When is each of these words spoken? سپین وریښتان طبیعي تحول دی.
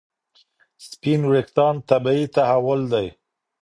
سپین 0.87 1.21
وریښتان 1.29 1.75
طبیعي 1.89 2.25
تحول 2.35 2.81
دی. 2.93 3.07